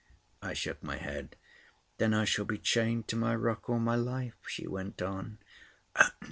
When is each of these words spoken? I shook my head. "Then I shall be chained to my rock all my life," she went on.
I 0.41 0.53
shook 0.55 0.81
my 0.81 0.97
head. 0.97 1.35
"Then 1.99 2.11
I 2.11 2.25
shall 2.25 2.45
be 2.45 2.57
chained 2.57 3.07
to 3.09 3.15
my 3.15 3.35
rock 3.35 3.69
all 3.69 3.77
my 3.77 3.93
life," 3.97 4.39
she 4.47 4.65
went 4.65 4.99
on. 4.99 5.37